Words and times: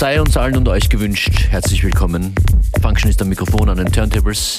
sei 0.00 0.18
uns 0.18 0.34
allen 0.34 0.56
und 0.56 0.66
euch 0.66 0.88
gewünscht. 0.88 1.48
Herzlich 1.50 1.84
willkommen. 1.84 2.34
Function 2.80 3.10
ist 3.10 3.20
am 3.20 3.28
Mikrofon 3.28 3.68
an 3.68 3.76
den 3.76 3.92
Turntables. 3.92 4.56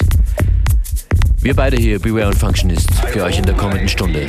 Wir 1.40 1.56
beide 1.56 1.76
hier, 1.78 1.98
Beware 1.98 2.28
und 2.28 2.38
Functionist, 2.38 2.88
für 3.08 3.24
euch 3.24 3.38
in 3.38 3.44
der 3.44 3.56
kommenden 3.56 3.88
Stunde. 3.88 4.20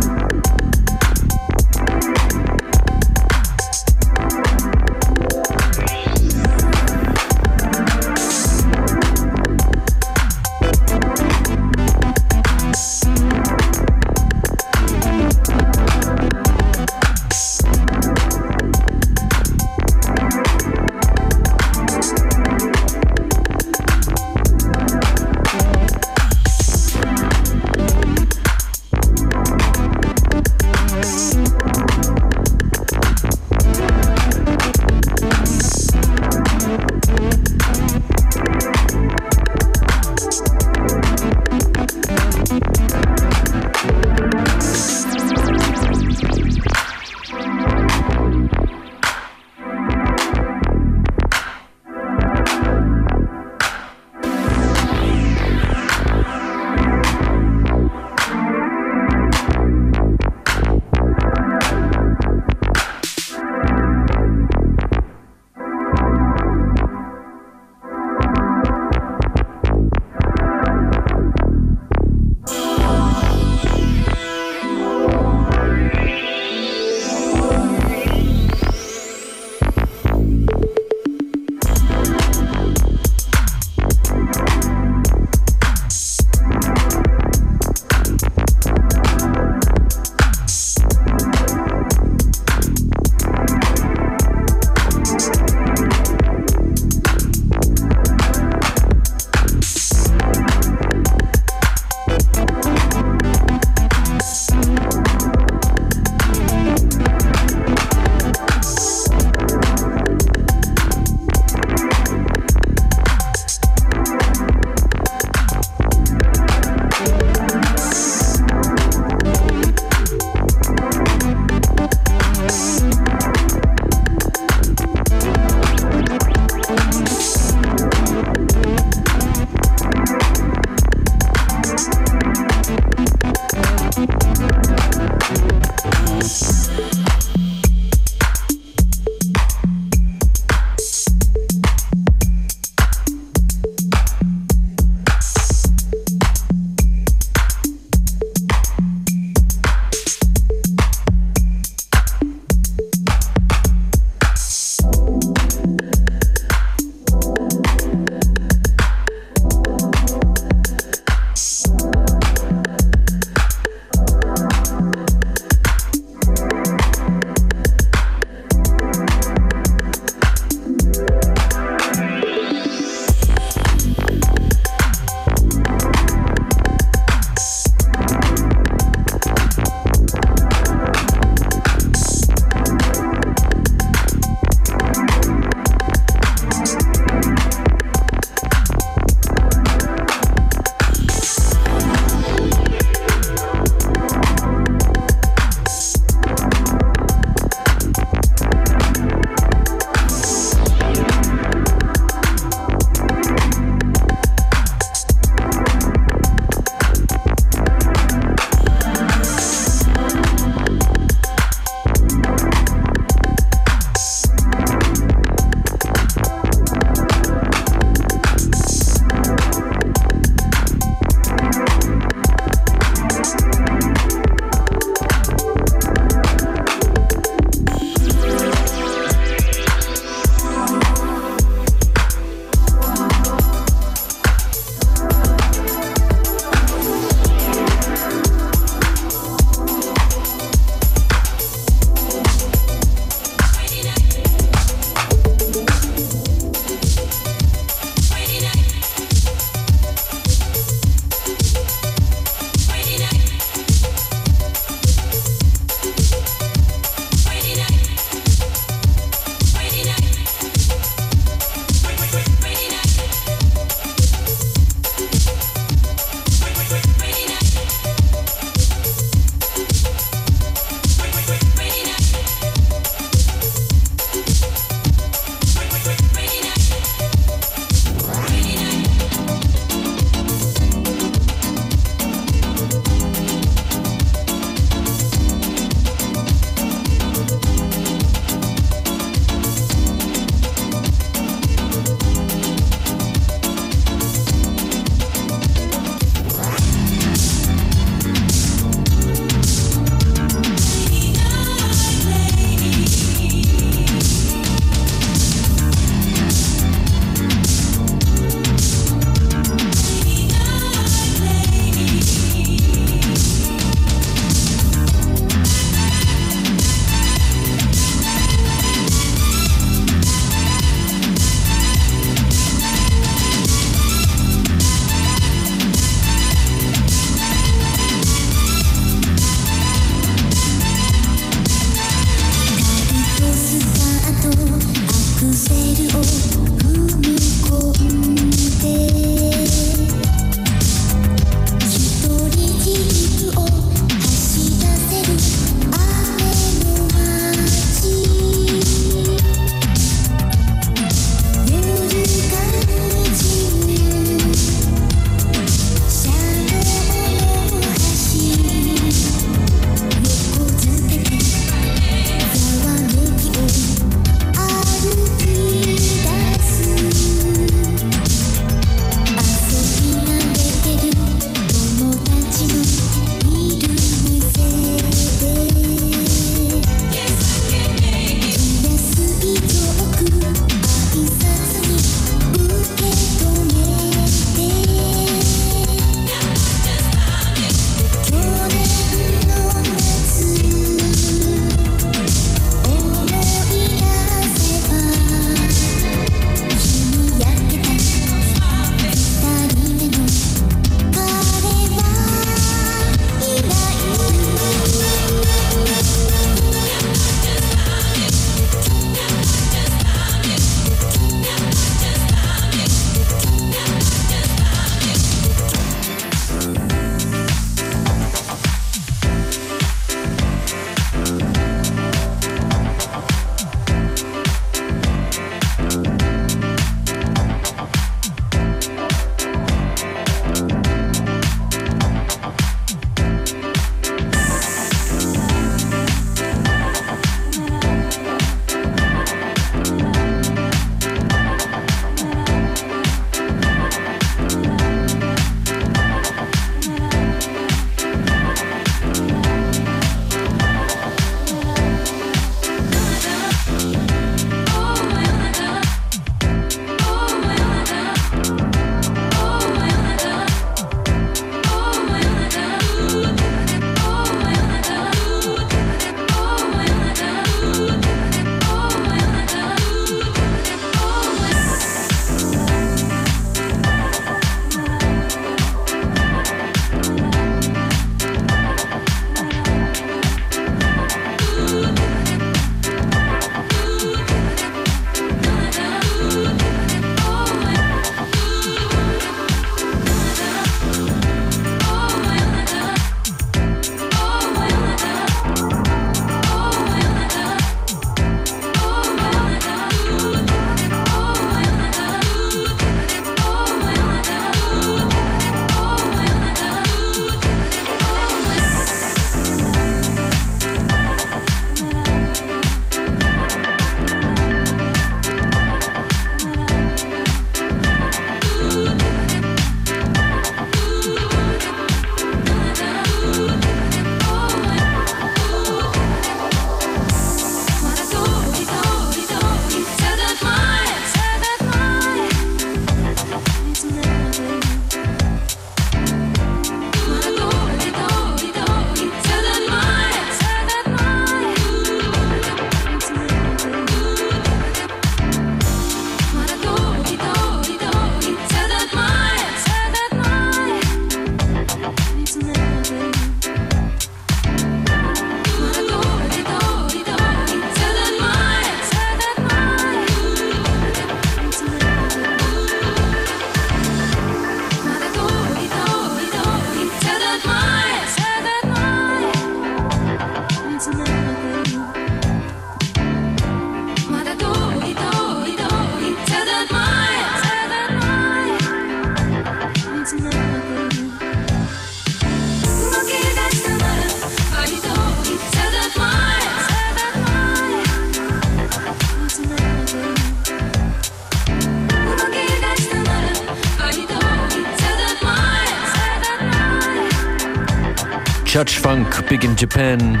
Funk, 598.80 599.08
Big 599.08 599.24
in 599.24 599.36
Japan, 599.36 600.00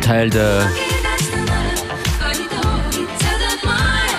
Teil 0.00 0.30
der 0.30 0.66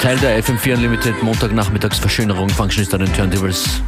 Teil 0.01 0.17
der 0.17 0.43
FM4 0.43 0.75
Unlimited 0.75 1.23
Montagnachmittagsverschönerung 1.23 2.47
Functionist 2.49 2.93
an 2.93 2.99
den 2.99 3.13
Turntables. 3.13 3.81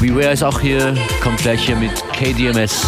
Beware 0.00 0.32
ist 0.32 0.44
auch 0.44 0.60
hier, 0.60 0.94
kommt 1.20 1.38
gleich 1.38 1.66
hier 1.66 1.74
mit 1.74 1.90
KDMS. 2.12 2.86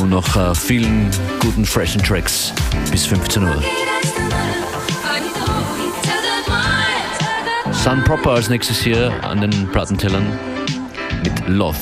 Und 0.00 0.08
noch 0.08 0.34
uh, 0.34 0.54
vielen 0.54 1.10
guten 1.40 1.66
freshen 1.66 2.02
Tracks 2.02 2.54
bis 2.90 3.04
15 3.04 3.44
Uhr. 3.44 3.62
Sun 7.72 8.02
Proper 8.04 8.30
als 8.30 8.48
nächstes 8.48 8.80
hier 8.80 9.12
an 9.22 9.42
den 9.42 9.68
Plattentellern 9.68 10.26
mit 11.22 11.46
Love. 11.46 11.76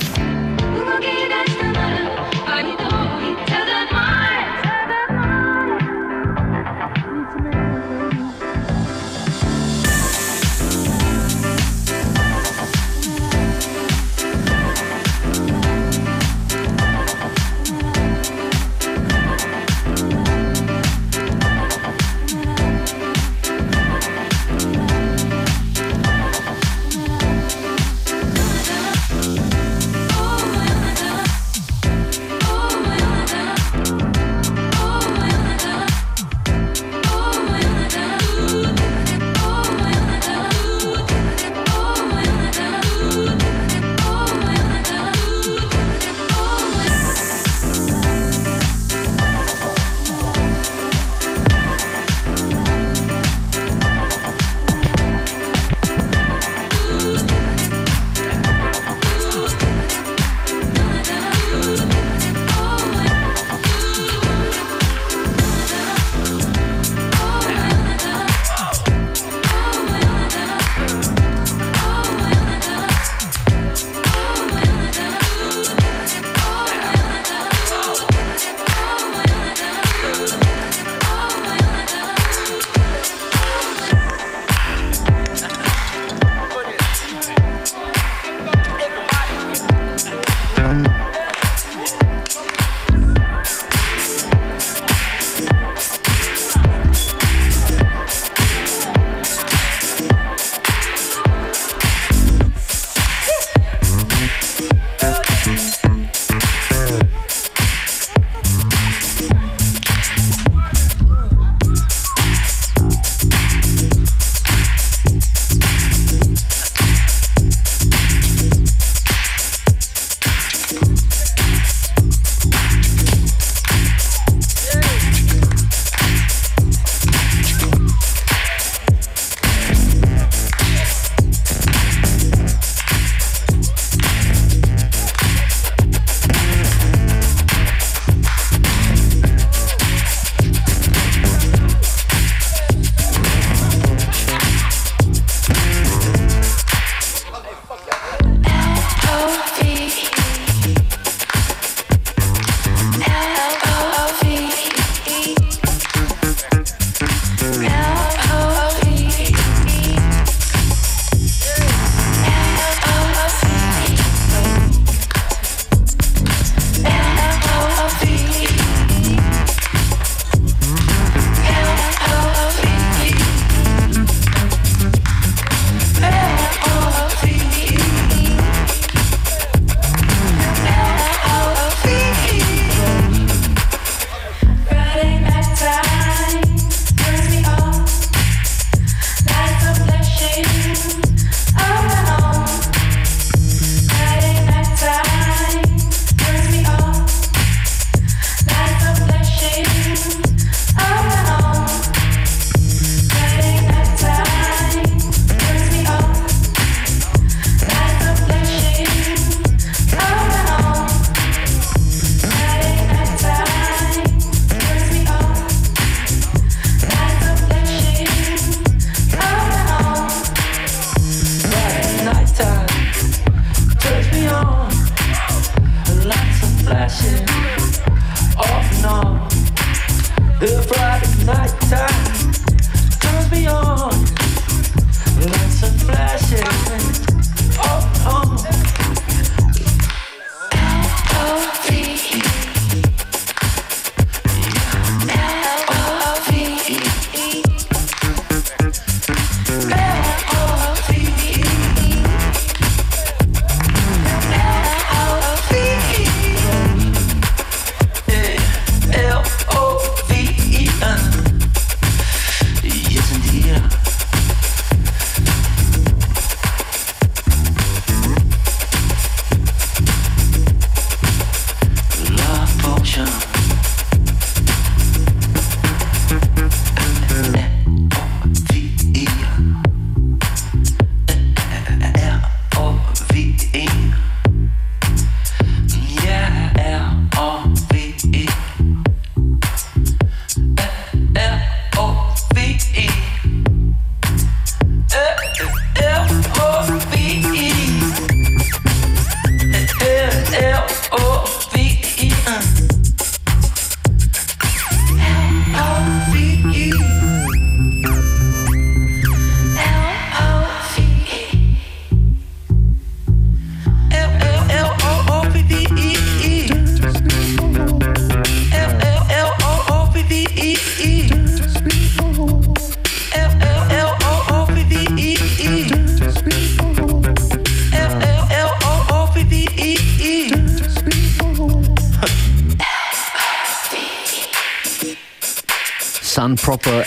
Forever. 157.52 157.85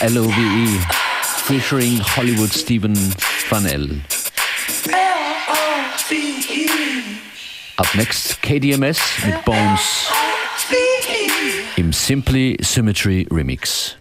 LOVE 0.01 0.85
featuring 1.45 1.97
Hollywood 1.97 2.51
Stephen 2.51 2.95
Fanel. 2.95 3.99
Up 7.77 7.95
next 7.95 8.41
KDMS 8.41 8.99
mit 9.25 9.43
Bones 9.43 10.09
im 11.75 11.91
Simply 11.91 12.57
Symmetry 12.62 13.27
Remix. 13.29 13.98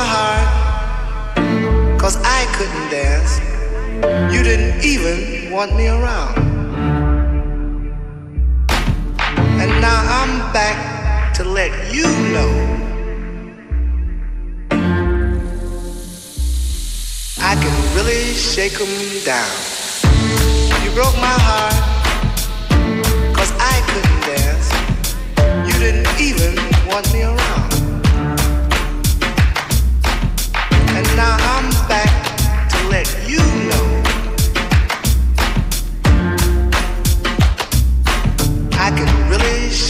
My 0.00 0.06
heart, 0.16 2.00
cause 2.00 2.16
I 2.24 2.46
couldn't 2.56 2.88
dance. 2.90 3.32
You 4.32 4.42
didn't 4.42 4.82
even 4.82 5.52
want 5.52 5.76
me 5.76 5.88
around. 5.88 6.34
And 9.60 9.70
now 9.86 10.00
I'm 10.18 10.52
back 10.54 11.34
to 11.34 11.44
let 11.44 11.72
you 11.92 12.08
know. 12.34 12.52
I 17.50 17.52
can 17.62 17.76
really 17.96 18.32
shake 18.32 18.78
them 18.78 18.94
down. 19.24 19.54
You 20.82 20.90
broke 20.98 21.16
my 21.28 21.36
heart, 21.48 21.78
cause 23.36 23.52
I 23.74 23.76
couldn't 23.90 24.20
dance. 24.32 24.68
You 25.68 25.76
didn't 25.84 26.08
even 26.18 26.52
want 26.88 27.12
me 27.12 27.22
around. 27.22 27.59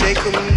Shake 0.00 0.32
them 0.32 0.49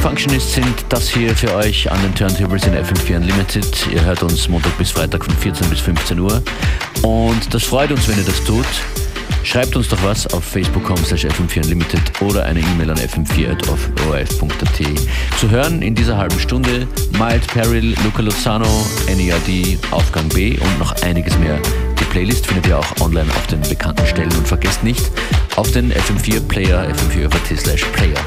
Functionist 0.00 0.52
sind 0.52 0.84
das 0.88 1.08
hier 1.08 1.36
für 1.36 1.54
euch 1.54 1.90
an 1.90 2.00
den 2.02 2.14
Turntables 2.14 2.66
in 2.66 2.74
FM4 2.74 3.16
Unlimited. 3.16 3.86
Ihr 3.92 4.04
hört 4.04 4.22
uns 4.22 4.48
Montag 4.48 4.76
bis 4.78 4.90
Freitag 4.90 5.24
von 5.24 5.34
14 5.34 5.68
bis 5.68 5.80
15 5.80 6.18
Uhr. 6.18 6.42
Und 7.02 7.54
das 7.54 7.64
freut 7.64 7.90
uns, 7.90 8.08
wenn 8.08 8.18
ihr 8.18 8.24
das 8.24 8.42
tut. 8.44 8.66
Schreibt 9.42 9.74
uns 9.74 9.88
doch 9.88 10.02
was 10.02 10.32
auf 10.32 10.44
facebook.com 10.44 10.98
slash 10.98 11.24
fm4 11.24 11.64
unlimited 11.64 12.20
oder 12.20 12.44
eine 12.44 12.60
E-Mail 12.60 12.90
an 12.90 12.98
fm4.orf.at. 12.98 15.38
Zu 15.38 15.50
hören 15.50 15.82
in 15.82 15.94
dieser 15.94 16.16
halben 16.16 16.38
Stunde 16.38 16.86
Mild 17.18 17.46
Peril, 17.48 17.94
Luca 18.04 18.22
Lozano, 18.22 18.86
NERD, 19.06 19.78
Aufgang 19.90 20.28
B 20.28 20.58
und 20.58 20.78
noch 20.78 20.92
einiges 21.02 21.36
mehr. 21.38 21.58
Die 21.98 22.04
Playlist 22.04 22.46
findet 22.46 22.66
ihr 22.66 22.78
auch 22.78 23.00
online 23.00 23.30
auf 23.30 23.46
den 23.46 23.60
bekannten 23.62 24.06
Stellen 24.06 24.32
und 24.36 24.46
vergesst 24.46 24.84
nicht 24.84 25.10
auf 25.56 25.70
den 25.72 25.92
FM4 25.92 26.40
Player, 26.40 26.86
fm4.at 26.88 27.58
slash 27.58 27.84
player. 27.86 28.18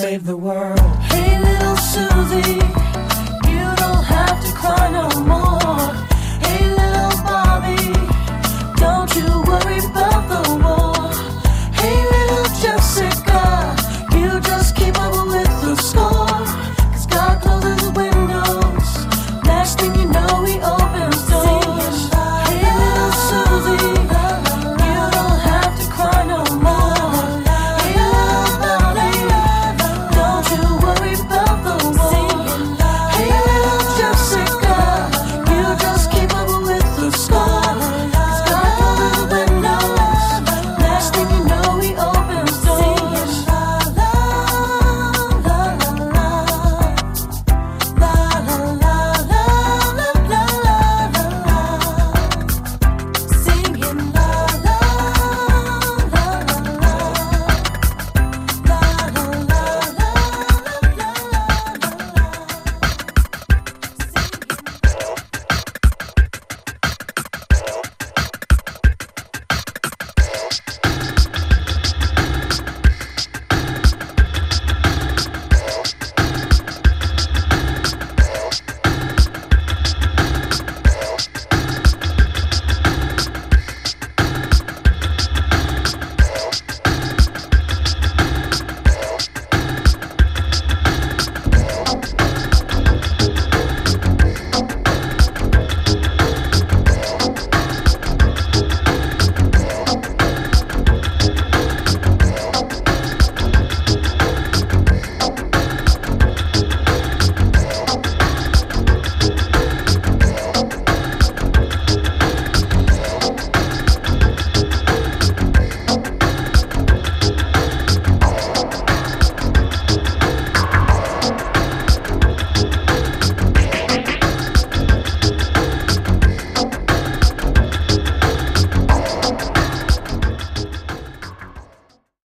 Save 0.00 0.24
the 0.24 0.36